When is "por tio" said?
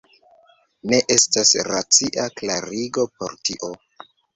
3.17-3.75